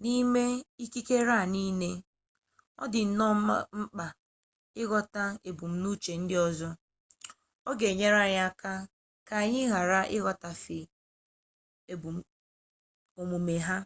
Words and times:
n'ime 0.00 0.44
ikikere 0.84 1.32
a 1.42 1.44
niile 1.52 1.90
ọ 2.82 2.84
dị 2.92 3.02
nnọọ 3.08 3.32
mkpa 3.80 4.06
ịghọta 4.82 5.22
ebumnuche 5.48 6.12
ndị 6.20 6.36
ọzọ 6.46 6.70
ọ 7.68 7.70
ga-enye 7.78 8.08
anyị 8.22 8.38
aka 8.48 8.72
ka 9.26 9.34
anyị 9.44 9.62
ghara 9.72 10.00
ịghọtahie 10.16 10.82
omume 13.20 13.56
ha 13.66 13.76